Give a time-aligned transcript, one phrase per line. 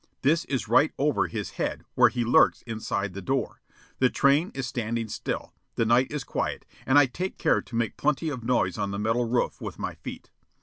[0.23, 3.61] This is right over his head, where he lurks inside the door.
[3.99, 7.97] The train is standing still; the night is quiet, and I take care to make
[7.97, 10.31] plenty of noise on the metal roof with my feet.